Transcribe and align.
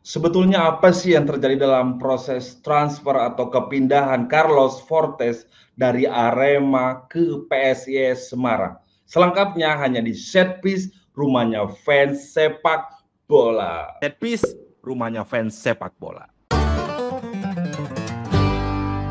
Sebetulnya 0.00 0.64
apa 0.64 0.96
sih 0.96 1.12
yang 1.12 1.28
terjadi 1.28 1.60
dalam 1.68 2.00
proses 2.00 2.56
transfer 2.64 3.12
atau 3.12 3.52
kepindahan 3.52 4.32
Carlos 4.32 4.80
Fortes 4.88 5.44
dari 5.76 6.08
Arema 6.08 7.04
ke 7.12 7.44
PSIS 7.52 8.32
Semarang? 8.32 8.80
Selengkapnya 9.04 9.76
hanya 9.76 10.00
di 10.00 10.16
set 10.16 10.64
piece 10.64 10.88
rumahnya 11.12 11.68
fans 11.84 12.32
sepak 12.32 12.96
bola. 13.28 13.92
Set 14.00 14.16
piece 14.16 14.48
rumahnya 14.80 15.20
fans 15.20 15.52
sepak 15.60 15.92
bola. 16.00 16.24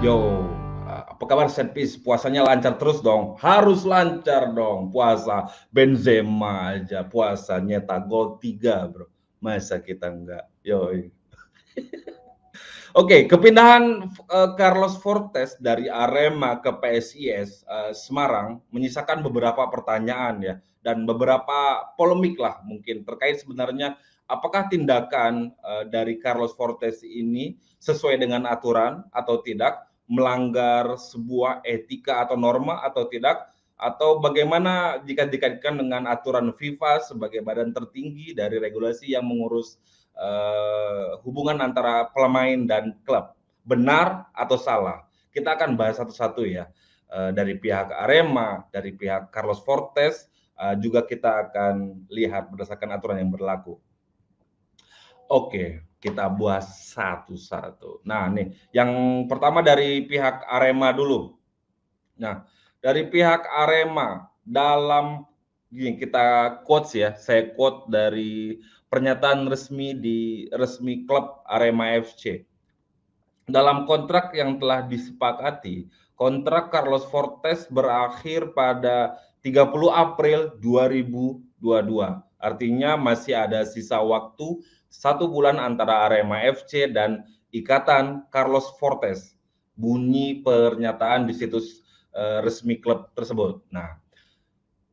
Yo, 0.01 0.41
apa 0.89 1.21
kabar 1.29 1.53
set 1.53 1.69
piece? 1.77 2.01
Puasanya 2.01 2.49
lancar 2.49 2.81
terus 2.81 3.05
dong. 3.05 3.37
Harus 3.37 3.85
lancar 3.85 4.57
dong 4.57 4.89
puasa. 4.89 5.53
Benzema 5.69 6.73
aja 6.73 7.05
puasa 7.05 7.61
nyetak 7.61 8.09
gol 8.09 8.41
3, 8.41 8.89
Bro. 8.89 9.05
Masa 9.37 9.79
kita 9.79 10.09
enggak? 10.11 10.49
Yo. 10.69 10.85
Oke, 10.85 11.09
okay, 12.93 13.21
kepindahan 13.25 14.05
uh, 14.29 14.53
Carlos 14.53 15.01
Fortes 15.01 15.57
dari 15.57 15.89
Arema 15.89 16.61
ke 16.61 16.69
PSIS 16.69 17.65
uh, 17.65 17.89
eh, 17.89 17.93
Semarang 17.97 18.61
menyisakan 18.69 19.25
beberapa 19.25 19.65
pertanyaan 19.65 20.35
ya 20.45 20.55
dan 20.85 21.09
beberapa 21.09 21.89
polemik 21.97 22.37
lah 22.37 22.61
mungkin 22.65 23.01
terkait 23.01 23.41
sebenarnya 23.41 23.97
apakah 24.29 24.69
tindakan 24.69 25.57
uh, 25.65 25.89
dari 25.89 26.21
Carlos 26.21 26.53
Fortes 26.53 27.01
ini 27.01 27.57
sesuai 27.81 28.21
dengan 28.21 28.45
aturan 28.45 29.01
atau 29.09 29.41
tidak, 29.41 29.89
melanggar 30.05 31.01
sebuah 31.01 31.65
etika 31.65 32.29
atau 32.29 32.37
norma 32.37 32.85
atau 32.85 33.09
tidak, 33.09 33.49
atau 33.79 34.19
bagaimana 34.19 34.99
jika 35.07 35.23
dikaitkan 35.23 35.79
dengan 35.79 36.03
aturan 36.11 36.51
FIFA 36.51 36.99
sebagai 36.99 37.39
badan 37.39 37.71
tertinggi 37.71 38.35
dari 38.35 38.59
regulasi 38.59 39.15
yang 39.15 39.23
mengurus 39.23 39.79
uh, 40.19 41.15
hubungan 41.23 41.63
antara 41.63 42.11
pemain 42.11 42.67
dan 42.67 42.99
klub? 43.07 43.31
Benar 43.63 44.27
atau 44.35 44.59
salah? 44.59 45.07
Kita 45.31 45.55
akan 45.55 45.79
bahas 45.79 45.95
satu-satu 45.95 46.43
ya. 46.43 46.67
Uh, 47.09 47.33
dari 47.33 47.57
pihak 47.57 47.89
Arema 47.89 48.69
dari 48.69 48.93
pihak 48.93 49.33
Carlos 49.33 49.63
Fortes 49.65 50.29
uh, 50.61 50.77
juga 50.77 51.01
kita 51.07 51.49
akan 51.49 52.05
lihat 52.11 52.53
berdasarkan 52.53 52.93
aturan 52.93 53.17
yang 53.17 53.33
berlaku. 53.33 53.79
Oke 55.25 55.89
kita 55.99 56.31
bahas 56.31 56.91
satu-satu. 56.95 58.03
Nah 58.07 58.27
nih 58.31 58.55
yang 58.75 59.23
pertama 59.25 59.59
dari 59.59 60.03
pihak 60.03 60.47
Arema 60.47 60.95
dulu. 60.95 61.35
Nah 62.19 62.47
dari 62.79 63.07
pihak 63.11 63.43
Arema 63.47 64.31
dalam 64.47 65.27
gini 65.69 65.99
kita 65.99 66.59
quotes 66.65 66.95
ya 66.95 67.13
saya 67.19 67.51
quote 67.53 67.91
dari 67.91 68.57
pernyataan 68.89 69.45
resmi 69.45 69.93
di 69.93 70.49
resmi 70.49 71.05
klub 71.05 71.45
Arema 71.45 71.93
FC. 71.99 72.47
Dalam 73.49 73.85
kontrak 73.89 74.33
yang 74.37 74.61
telah 74.61 74.85
disepakati, 74.85 75.89
kontrak 76.13 76.69
Carlos 76.69 77.05
Fortes 77.09 77.65
berakhir 77.69 78.53
pada 78.53 79.17
30 79.41 79.89
April 79.89 80.53
2022. 80.61 81.41
Artinya 82.39 82.95
masih 82.95 83.35
ada 83.35 83.65
sisa 83.65 83.99
waktu 83.99 84.61
satu 84.89 85.29
bulan 85.29 85.57
antara 85.61 86.09
Arema 86.09 86.41
FC 86.45 86.89
dan 86.89 87.25
ikatan 87.53 88.25
Carlos 88.33 88.69
Fortes. 88.77 89.37
Bunyi 89.79 90.43
pernyataan 90.43 91.25
di 91.25 91.33
situs 91.33 91.81
uh, 92.13 92.39
resmi 92.45 92.79
klub 92.79 93.11
tersebut. 93.13 93.61
Nah, 93.73 93.99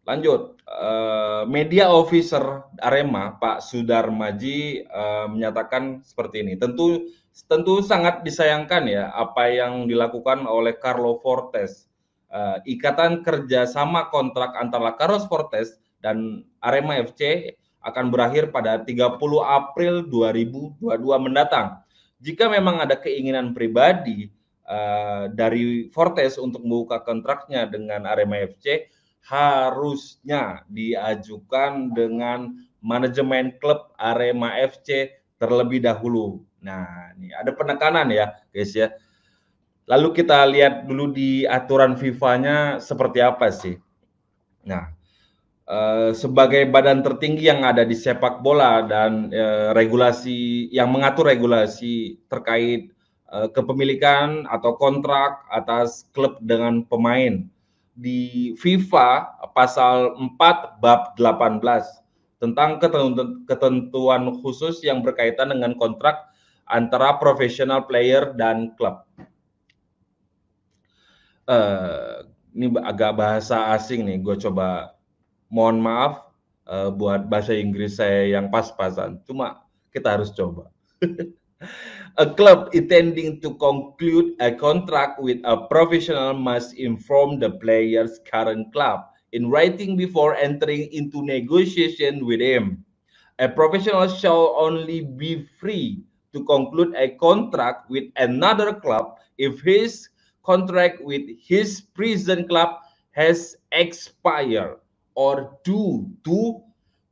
Lanjut, 0.07 0.63
uh, 0.71 1.43
media 1.51 1.91
officer 1.91 2.63
Arema 2.79 3.35
Pak 3.43 3.59
Sudarmaji 3.59 4.87
uh, 4.87 5.27
menyatakan 5.27 5.99
seperti 6.07 6.47
ini. 6.47 6.55
Tentu 6.55 7.11
tentu 7.51 7.83
sangat 7.83 8.23
disayangkan 8.23 8.87
ya 8.87 9.11
apa 9.11 9.51
yang 9.51 9.91
dilakukan 9.91 10.47
oleh 10.47 10.79
Carlo 10.79 11.19
Fortes. 11.19 11.91
Uh, 12.31 12.63
ikatan 12.71 13.27
kerjasama 13.27 14.07
kontrak 14.15 14.55
antara 14.55 14.95
Carlos 14.95 15.27
Fortes 15.27 15.75
dan 15.99 16.47
Arema 16.63 17.03
FC 17.03 17.59
akan 17.83 18.15
berakhir 18.15 18.55
pada 18.55 18.79
30 18.87 19.19
April 19.43 20.07
2022 20.07 20.87
mendatang. 21.19 21.83
Jika 22.23 22.47
memang 22.47 22.79
ada 22.79 22.95
keinginan 22.95 23.59
pribadi 23.59 24.31
uh, 24.69 25.31
dari 25.33 25.89
Fortes 25.91 26.37
untuk 26.37 26.63
membuka 26.63 27.03
kontraknya 27.03 27.67
dengan 27.67 28.05
Arema 28.07 28.43
FC, 28.43 28.91
harusnya 29.27 30.63
diajukan 30.71 31.91
dengan 31.91 32.55
manajemen 32.79 33.59
klub 33.59 33.91
Arema 33.99 34.55
FC 34.63 35.11
terlebih 35.43 35.83
dahulu. 35.83 36.47
Nah, 36.63 37.15
ini 37.19 37.35
ada 37.35 37.51
penekanan 37.51 38.11
ya, 38.15 38.39
guys 38.55 38.73
ya. 38.73 38.95
Lalu 39.87 40.23
kita 40.23 40.43
lihat 40.51 40.87
dulu 40.87 41.15
di 41.15 41.47
aturan 41.47 41.95
FIFA-nya 41.95 42.83
seperti 42.83 43.23
apa 43.23 43.55
sih. 43.55 43.79
Nah, 44.67 44.91
eh, 45.67 46.11
sebagai 46.11 46.67
badan 46.67 47.07
tertinggi 47.07 47.47
yang 47.47 47.63
ada 47.63 47.87
di 47.87 47.95
sepak 47.95 48.43
bola 48.43 48.83
dan 48.83 49.31
eh, 49.31 49.71
regulasi 49.75 50.71
yang 50.75 50.91
mengatur 50.91 51.31
regulasi 51.31 52.19
terkait 52.27 52.91
kepemilikan 53.27 54.47
atau 54.47 54.79
kontrak 54.79 55.43
atas 55.51 56.07
klub 56.15 56.39
dengan 56.39 56.87
pemain 56.87 57.43
di 57.97 58.53
FIFA 58.61 59.41
pasal 59.57 60.15
4 60.37 60.79
bab 60.85 61.17
18 61.19 61.65
tentang 62.37 62.77
ketentuan 63.49 64.37
khusus 64.45 64.85
yang 64.85 65.01
berkaitan 65.01 65.49
dengan 65.57 65.73
kontrak 65.81 66.29
antara 66.69 67.17
profesional 67.17 67.89
player 67.89 68.37
dan 68.37 68.77
klub. 68.77 69.01
Uh, 71.47 72.27
ini 72.53 72.75
agak 72.83 73.17
bahasa 73.17 73.73
asing 73.73 74.05
nih, 74.05 74.19
gue 74.21 74.37
coba 74.45 74.99
mohon 75.49 75.79
maaf 75.79 76.27
uh, 76.67 76.91
buat 76.91 77.31
bahasa 77.31 77.55
Inggris 77.55 77.97
saya 77.97 78.37
yang 78.37 78.53
pas-pasan. 78.53 79.23
Cuma 79.25 79.65
kita 79.95 80.19
harus 80.21 80.35
coba. 80.35 80.69
A 82.19 82.29
club 82.29 82.69
intending 82.75 83.41
to 83.41 83.55
conclude 83.57 84.37
a 84.41 84.53
contract 84.53 85.21
with 85.21 85.41
a 85.45 85.67
professional 85.69 86.35
must 86.35 86.77
inform 86.77 87.41
the 87.41 87.51
player's 87.51 88.21
current 88.31 88.73
club 88.73 89.01
in 89.33 89.49
writing 89.49 89.97
before 89.97 90.35
entering 90.37 90.93
into 90.93 91.25
negotiation 91.25 92.27
with 92.27 92.41
him. 92.41 92.85
A 93.39 93.49
professional 93.49 94.09
shall 94.09 94.55
only 94.57 95.01
be 95.01 95.49
free 95.59 96.05
to 96.33 96.45
conclude 96.45 96.95
a 96.95 97.17
contract 97.17 97.89
with 97.89 98.05
another 98.17 98.75
club 98.75 99.17
if 99.39 99.61
his 99.61 100.09
contract 100.45 101.01
with 101.01 101.25
his 101.41 101.81
present 101.81 102.49
club 102.49 102.81
has 103.13 103.57
expired 103.73 104.77
or 105.15 105.57
due 105.65 106.05
to 106.25 106.63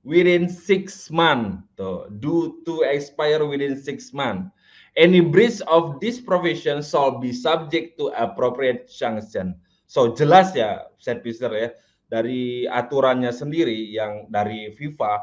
within 0.05 0.47
six 0.47 1.11
months. 1.11 1.65
So, 1.81 2.13
due 2.21 2.63
to 2.69 2.85
expire 2.85 3.43
within 3.43 3.81
six 3.81 4.13
months. 4.13 4.53
Any 4.95 5.19
breach 5.19 5.59
of 5.67 5.99
this 5.99 6.23
provision 6.23 6.79
shall 6.79 7.19
be 7.19 7.35
subject 7.35 7.99
to 7.99 8.15
appropriate 8.15 8.87
sanction. 8.87 9.59
So 9.91 10.15
jelas 10.15 10.55
ya, 10.55 10.87
set 11.03 11.27
piece 11.27 11.43
ya, 11.43 11.75
dari 12.07 12.71
aturannya 12.71 13.35
sendiri 13.35 13.91
yang 13.91 14.31
dari 14.31 14.71
FIFA 14.71 15.19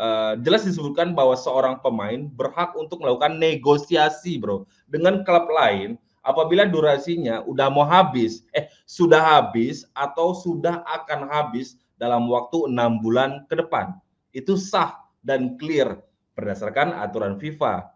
uh, 0.00 0.32
jelas 0.40 0.64
disebutkan 0.64 1.12
bahwa 1.12 1.36
seorang 1.36 1.84
pemain 1.84 2.32
berhak 2.32 2.72
untuk 2.80 3.04
melakukan 3.04 3.36
negosiasi, 3.36 4.40
bro, 4.40 4.64
dengan 4.88 5.20
klub 5.20 5.52
lain 5.52 6.00
apabila 6.24 6.64
durasinya 6.64 7.44
udah 7.44 7.68
mau 7.68 7.84
habis, 7.84 8.40
eh 8.56 8.72
sudah 8.88 9.20
habis 9.20 9.84
atau 9.92 10.32
sudah 10.32 10.80
akan 10.88 11.28
habis 11.28 11.76
dalam 12.00 12.24
waktu 12.32 12.72
enam 12.72 13.04
bulan 13.04 13.44
ke 13.52 13.60
depan 13.60 14.00
itu 14.30 14.54
sah 14.54 15.00
dan 15.20 15.58
clear 15.60 15.98
berdasarkan 16.38 16.96
aturan 16.96 17.36
FIFA. 17.36 17.92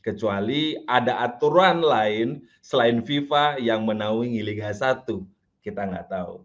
Kecuali 0.00 0.80
ada 0.88 1.20
aturan 1.28 1.84
lain 1.84 2.40
selain 2.64 3.04
FIFA 3.04 3.60
yang 3.60 3.84
menaungi 3.84 4.40
Liga 4.40 4.72
1. 4.72 5.04
Kita 5.60 5.84
nggak 5.84 6.08
tahu. 6.08 6.40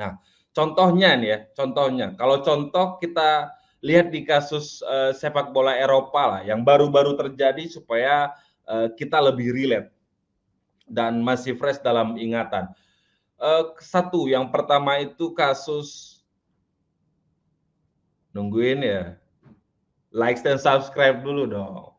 Nah, 0.00 0.16
contohnya 0.56 1.12
nih 1.12 1.28
ya, 1.28 1.38
contohnya. 1.52 2.16
Kalau 2.16 2.40
contoh 2.40 2.96
kita 2.96 3.52
lihat 3.84 4.08
di 4.08 4.24
kasus 4.24 4.80
uh, 4.84 5.12
sepak 5.12 5.52
bola 5.52 5.76
Eropa 5.76 6.36
lah 6.36 6.42
yang 6.44 6.64
baru-baru 6.64 7.16
terjadi 7.16 7.68
supaya 7.68 8.32
uh, 8.64 8.88
kita 8.96 9.20
lebih 9.20 9.52
relate 9.52 9.92
dan 10.88 11.20
masih 11.20 11.56
fresh 11.60 11.84
dalam 11.84 12.16
ingatan. 12.16 12.68
Uh, 13.40 13.72
satu, 13.80 14.28
yang 14.28 14.48
pertama 14.48 15.00
itu 15.00 15.32
kasus 15.32 16.09
nungguin 18.34 18.82
ya 18.82 19.14
like 20.14 20.42
dan 20.42 20.58
subscribe 20.58 21.22
dulu 21.22 21.46
dong 21.50 21.90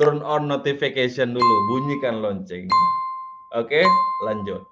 turn 0.00 0.20
on 0.24 0.48
notification 0.48 1.36
dulu 1.36 1.54
bunyikan 1.72 2.20
lonceng 2.24 2.68
oke 3.56 3.80
lanjut 4.24 4.62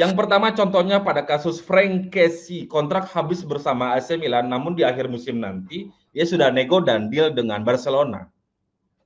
yang 0.00 0.16
pertama 0.16 0.48
contohnya 0.56 1.04
pada 1.04 1.20
kasus 1.20 1.60
Frank 1.60 2.08
Casey 2.08 2.64
kontrak 2.64 3.04
habis 3.12 3.44
bersama 3.44 3.92
AC 3.92 4.16
Milan 4.16 4.48
namun 4.48 4.72
di 4.72 4.88
akhir 4.88 5.04
musim 5.12 5.36
nanti 5.44 5.92
Ia 6.12 6.28
sudah 6.28 6.52
nego 6.52 6.76
dan 6.84 7.08
deal 7.08 7.32
dengan 7.32 7.64
Barcelona. 7.64 8.28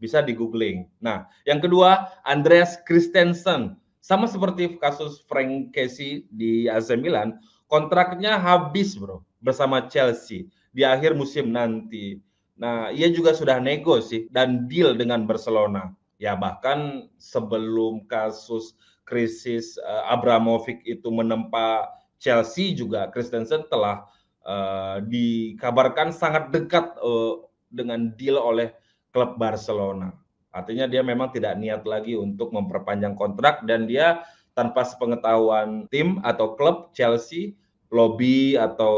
Bisa 0.03 0.21
di 0.21 0.35
googling. 0.35 0.91
Nah, 0.99 1.31
yang 1.47 1.63
kedua 1.63 2.11
Andreas 2.27 2.83
Christensen. 2.83 3.79
Sama 4.03 4.31
seperti 4.31 4.79
kasus 4.79 5.23
Frank 5.27 5.75
Casey 5.75 6.31
di 6.31 6.71
AC 6.71 6.95
Milan, 6.95 7.43
kontraknya 7.67 8.39
habis 8.39 8.95
bro 8.95 9.27
bersama 9.47 9.87
Chelsea 9.87 10.51
di 10.75 10.83
akhir 10.83 11.15
musim 11.15 11.55
nanti. 11.55 12.19
Nah, 12.59 12.91
ia 12.91 13.07
juga 13.15 13.31
sudah 13.31 13.63
nego 13.63 14.03
sih 14.03 14.27
dan 14.35 14.67
deal 14.67 14.99
dengan 14.99 15.23
Barcelona. 15.23 15.95
Ya 16.19 16.35
bahkan 16.35 17.07
sebelum 17.21 18.09
kasus 18.11 18.75
krisis 19.07 19.79
uh, 19.79 20.11
Abramovich 20.11 20.83
itu 20.83 21.07
menempa 21.15 21.87
Chelsea 22.19 22.75
juga 22.75 23.13
Christensen 23.15 23.69
telah 23.71 24.09
uh, 24.43 24.99
dikabarkan 25.05 26.11
sangat 26.11 26.51
dekat 26.51 26.97
uh, 26.99 27.47
dengan 27.69 28.11
deal 28.17 28.41
oleh 28.41 28.73
klub 29.13 29.37
Barcelona. 29.37 30.11
Artinya 30.51 30.89
dia 30.89 31.05
memang 31.05 31.29
tidak 31.29 31.61
niat 31.61 31.85
lagi 31.85 32.17
untuk 32.17 32.49
memperpanjang 32.51 33.13
kontrak 33.13 33.61
dan 33.69 33.85
dia 33.85 34.25
tanpa 34.57 34.89
sepengetahuan 34.89 35.85
tim 35.93 36.17
atau 36.25 36.57
klub 36.57 36.97
Chelsea 36.97 37.53
lobby 37.91 38.59
atau 38.59 38.95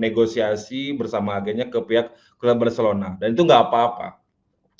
negosiasi 0.00 0.96
bersama 0.96 1.36
agennya 1.36 1.68
ke 1.68 1.80
pihak 1.84 2.12
klub 2.40 2.56
Barcelona. 2.56 3.16
Dan 3.20 3.36
itu 3.36 3.44
nggak 3.44 3.68
apa-apa. 3.68 4.20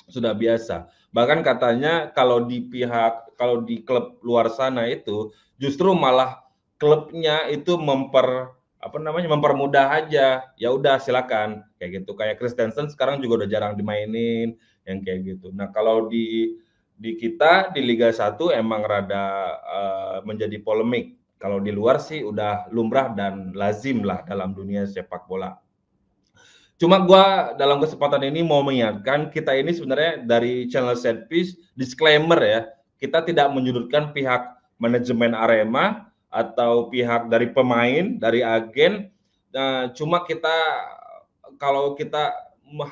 Sudah 0.09 0.33
biasa. 0.33 0.91
Bahkan 1.13 1.45
katanya 1.45 2.11
kalau 2.15 2.47
di 2.47 2.65
pihak 2.65 3.37
kalau 3.37 3.63
di 3.63 3.83
klub 3.85 4.19
luar 4.25 4.51
sana 4.51 4.89
itu 4.89 5.31
justru 5.61 5.93
malah 5.93 6.41
klubnya 6.81 7.47
itu 7.53 7.77
memper 7.77 8.57
apa 8.81 8.97
namanya 8.97 9.29
mempermudah 9.29 9.87
aja. 9.93 10.49
Ya 10.57 10.69
udah 10.73 10.97
silakan. 10.97 11.63
Kayak 11.77 12.03
gitu. 12.03 12.17
Kayak 12.17 12.41
Christensen 12.41 12.89
sekarang 12.89 13.21
juga 13.21 13.45
udah 13.45 13.49
jarang 13.51 13.75
dimainin 13.77 14.57
yang 14.89 15.05
kayak 15.05 15.37
gitu. 15.37 15.53
Nah 15.53 15.69
kalau 15.69 16.09
di 16.09 16.57
di 17.01 17.17
kita 17.17 17.73
di 17.73 17.81
Liga 17.81 18.13
1 18.13 18.37
emang 18.57 18.85
rada 18.85 19.57
uh, 19.65 20.19
menjadi 20.25 20.61
polemik 20.61 21.20
kalau 21.41 21.59
di 21.59 21.73
luar 21.73 21.97
sih 21.97 22.21
udah 22.21 22.69
lumrah 22.71 23.17
dan 23.17 23.57
lazim 23.57 24.05
lah 24.05 24.21
dalam 24.29 24.53
dunia 24.53 24.85
sepak 24.85 25.25
bola 25.25 25.57
cuma 26.77 27.01
gua 27.01 27.57
dalam 27.57 27.81
kesempatan 27.81 28.29
ini 28.29 28.45
mau 28.45 28.61
mengingatkan 28.61 29.33
kita 29.33 29.57
ini 29.57 29.73
sebenarnya 29.73 30.29
dari 30.29 30.69
channel 30.69 30.95
set 30.95 31.27
disclaimer 31.75 32.39
ya 32.39 32.61
kita 33.01 33.25
tidak 33.25 33.49
menyudutkan 33.57 34.13
pihak 34.13 34.61
manajemen 34.77 35.33
Arema 35.33 36.11
atau 36.31 36.87
pihak 36.89 37.27
dari 37.27 37.51
pemain, 37.51 38.17
dari 38.21 38.41
agen. 38.45 39.11
Nah, 39.51 39.91
cuma 39.97 40.23
kita 40.23 40.55
kalau 41.59 41.99
kita 41.99 42.31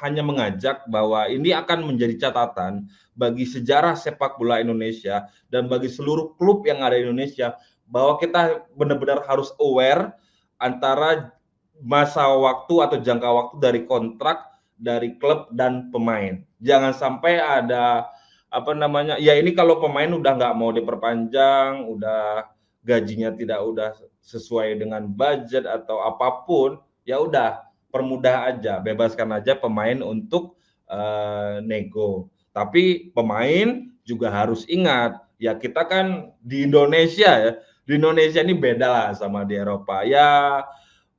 hanya 0.03 0.27
mengajak 0.27 0.83
bahwa 0.91 1.31
ini 1.31 1.55
akan 1.55 1.87
menjadi 1.87 2.29
catatan 2.29 2.91
bagi 3.15 3.47
sejarah 3.47 3.95
sepak 3.95 4.35
bola 4.35 4.59
Indonesia 4.59 5.31
dan 5.55 5.71
bagi 5.71 5.87
seluruh 5.87 6.35
klub 6.35 6.67
yang 6.67 6.83
ada 6.83 6.99
di 6.99 7.07
Indonesia 7.07 7.55
bahwa 7.89 8.21
kita 8.21 8.69
benar-benar 8.77 9.25
harus 9.25 9.51
aware 9.59 10.13
antara 10.61 11.33
masa 11.81 12.27
waktu 12.29 12.75
atau 12.85 12.99
jangka 13.01 13.29
waktu 13.29 13.55
dari 13.59 13.81
kontrak 13.89 14.49
dari 14.79 15.19
klub 15.19 15.51
dan 15.51 15.91
pemain. 15.91 16.39
Jangan 16.63 16.95
sampai 16.95 17.43
ada 17.43 18.07
apa 18.49 18.73
namanya 18.73 19.21
ya 19.21 19.37
ini 19.37 19.53
kalau 19.53 19.83
pemain 19.83 20.09
udah 20.09 20.33
nggak 20.39 20.57
mau 20.57 20.71
diperpanjang, 20.71 21.85
udah 21.85 22.49
gajinya 22.87 23.35
tidak 23.35 23.61
udah 23.61 23.91
sesuai 24.23 24.79
dengan 24.81 25.09
budget 25.09 25.67
atau 25.67 26.01
apa 26.05 26.45
pun, 26.47 26.81
ya 27.05 27.21
udah 27.21 27.69
permudah 27.89 28.55
aja, 28.55 28.81
bebaskan 28.81 29.37
aja 29.37 29.57
pemain 29.57 30.01
untuk 30.05 30.57
uh, 30.89 31.61
nego. 31.65 32.29
Tapi 32.53 33.13
pemain 33.13 33.89
juga 34.05 34.33
harus 34.33 34.65
ingat, 34.69 35.21
ya 35.37 35.57
kita 35.57 35.85
kan 35.85 36.33
di 36.41 36.65
Indonesia 36.65 37.29
ya, 37.29 37.53
di 37.89 37.97
Indonesia 37.97 38.45
ini 38.45 38.53
beda 38.53 38.85
lah 38.85 39.09
sama 39.17 39.49
di 39.49 39.57
Eropa. 39.57 40.05
Ya 40.05 40.61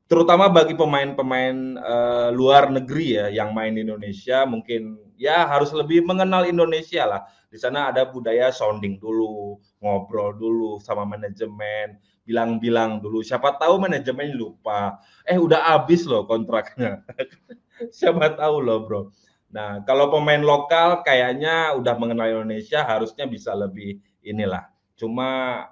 terutama 0.06 0.54
bagi 0.54 0.78
pemain-pemain 0.78 1.82
uh, 1.82 2.30
luar 2.30 2.70
negeri 2.70 3.18
ya 3.18 3.26
yang 3.34 3.58
main 3.58 3.74
di 3.74 3.82
Indonesia 3.82 4.46
mungkin 4.46 5.02
ya 5.18 5.50
harus 5.50 5.74
lebih 5.74 6.06
mengenal 6.06 6.46
Indonesia 6.46 7.10
lah. 7.10 7.22
Di 7.50 7.58
sana 7.58 7.90
ada 7.90 8.06
budaya 8.06 8.54
sounding 8.54 9.02
dulu, 9.02 9.58
ngobrol 9.82 10.38
dulu 10.38 10.78
sama 10.78 11.10
manajemen, 11.10 11.98
bilang-bilang 12.22 13.02
dulu. 13.02 13.26
Siapa 13.26 13.58
tahu 13.58 13.82
manajemen 13.82 14.38
lupa. 14.38 15.02
Eh 15.26 15.42
udah 15.42 15.74
habis 15.74 16.06
loh 16.06 16.30
kontraknya. 16.30 17.02
Siapa 17.98 18.38
tahu 18.38 18.62
loh 18.62 18.86
bro. 18.86 19.02
Nah 19.50 19.82
kalau 19.90 20.14
pemain 20.14 20.46
lokal 20.46 21.02
kayaknya 21.02 21.74
udah 21.74 21.98
mengenal 21.98 22.30
Indonesia 22.30 22.86
harusnya 22.86 23.26
bisa 23.26 23.58
lebih 23.58 23.98
inilah. 24.22 24.70
Cuma 24.94 25.66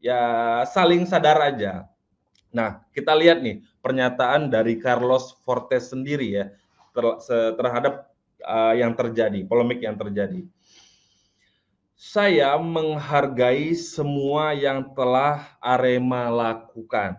ya 0.00 0.20
saling 0.68 1.04
sadar 1.08 1.40
aja. 1.40 1.86
Nah 2.52 2.84
kita 2.92 3.12
lihat 3.12 3.42
nih 3.42 3.62
pernyataan 3.80 4.48
dari 4.48 4.80
Carlos 4.80 5.36
Fortes 5.44 5.92
sendiri 5.92 6.28
ya 6.32 6.44
ter 6.96 7.04
terhadap 7.56 8.08
uh, 8.44 8.72
yang 8.72 8.96
terjadi, 8.96 9.44
polemik 9.44 9.84
yang 9.84 10.00
terjadi 10.00 10.46
saya 11.96 12.60
menghargai 12.60 13.72
semua 13.72 14.52
yang 14.52 14.92
telah 14.92 15.56
Arema 15.64 16.28
lakukan 16.28 17.16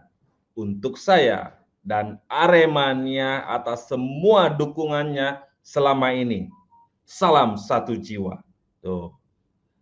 untuk 0.54 1.02
saya 1.02 1.58
dan 1.82 2.22
Aremania 2.30 3.42
atas 3.50 3.90
semua 3.90 4.54
dukungannya 4.54 5.42
selama 5.66 6.14
ini. 6.14 6.54
Salam 7.10 7.58
satu 7.58 7.98
jiwa. 7.98 8.38
Tuh. 8.86 9.18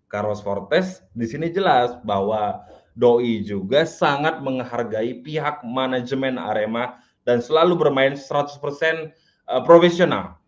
Carlos 0.07 0.39
Fortes 0.39 1.03
di 1.11 1.27
sini 1.27 1.51
jelas 1.51 1.99
bahwa 2.07 2.63
Doi 2.95 3.43
juga 3.43 3.83
sangat 3.83 4.39
menghargai 4.39 5.19
pihak 5.19 5.67
manajemen 5.67 6.39
Arema 6.39 7.03
dan 7.27 7.43
selalu 7.43 7.75
bermain 7.75 8.15
100% 8.15 8.55
eh, 8.63 9.11
profesional. 9.67 10.39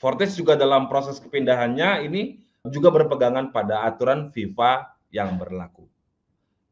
Fortes 0.00 0.34
juga 0.34 0.58
dalam 0.58 0.90
proses 0.90 1.22
kepindahannya 1.22 2.10
ini 2.10 2.42
juga 2.68 2.90
berpegangan 2.90 3.54
pada 3.54 3.86
aturan 3.86 4.34
FIFA 4.34 4.96
yang 5.14 5.38
berlaku. 5.38 5.86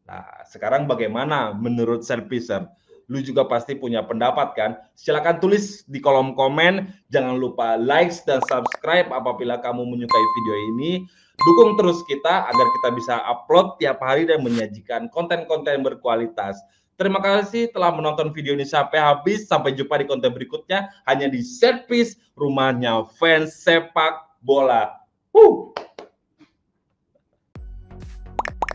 Nah, 0.08 0.24
sekarang 0.48 0.88
bagaimana 0.88 1.52
menurut 1.52 2.00
Servicer? 2.00 2.64
Lu 3.08 3.24
juga 3.24 3.48
pasti 3.48 3.72
punya 3.72 4.04
pendapat 4.04 4.52
kan? 4.52 4.70
Silahkan 4.92 5.40
tulis 5.40 5.88
di 5.88 5.96
kolom 5.96 6.36
komen. 6.36 6.92
Jangan 7.08 7.40
lupa 7.40 7.80
like 7.80 8.12
dan 8.28 8.44
subscribe 8.52 9.08
apabila 9.08 9.56
kamu 9.64 9.80
menyukai 9.88 10.24
video 10.36 10.56
ini. 10.76 10.92
Dukung 11.40 11.80
terus 11.80 12.04
kita 12.04 12.44
agar 12.44 12.66
kita 12.78 12.88
bisa 12.92 13.14
upload 13.24 13.80
tiap 13.80 14.04
hari 14.04 14.28
dan 14.28 14.44
menyajikan 14.44 15.08
konten-konten 15.08 15.80
berkualitas. 15.80 16.60
Terima 17.00 17.22
kasih 17.22 17.72
telah 17.72 17.94
menonton 17.94 18.34
video 18.34 18.52
ini 18.52 18.68
sampai 18.68 19.00
habis. 19.00 19.48
Sampai 19.48 19.72
jumpa 19.72 20.02
di 20.02 20.06
konten 20.10 20.28
berikutnya 20.28 20.92
hanya 21.08 21.32
di 21.32 21.40
Service 21.40 22.20
rumahnya 22.36 23.08
fans 23.16 23.56
sepak 23.64 24.36
bola. 24.44 25.00
Uh. 25.32 25.72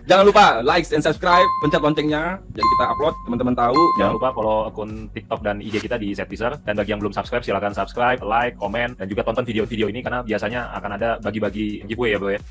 Jangan 0.03 0.27
lupa 0.27 0.59
like 0.59 0.83
and 0.91 0.99
subscribe, 0.99 1.47
pencet 1.63 1.79
loncengnya, 1.79 2.35
jadi 2.51 2.67
kita 2.75 2.85
upload, 2.91 3.15
teman-teman 3.23 3.55
tahu. 3.55 3.79
Jangan 3.95 4.13
lupa 4.19 4.35
follow 4.35 4.67
akun 4.67 5.07
TikTok 5.15 5.39
dan 5.39 5.63
IG 5.63 5.79
kita 5.79 5.95
di 5.95 6.11
Setpiser. 6.11 6.59
Dan 6.67 6.75
bagi 6.75 6.91
yang 6.91 6.99
belum 6.99 7.15
subscribe, 7.15 7.39
silahkan 7.39 7.71
subscribe, 7.71 8.19
like, 8.19 8.59
komen, 8.59 8.99
dan 8.99 9.07
juga 9.07 9.23
tonton 9.23 9.47
video-video 9.47 9.87
ini 9.87 10.03
karena 10.03 10.19
biasanya 10.19 10.75
akan 10.75 10.91
ada 10.99 11.09
bagi-bagi 11.23 11.87
giveaway 11.87 12.15
ya 12.15 12.19
bro 12.19 12.31
ya. 12.35 12.41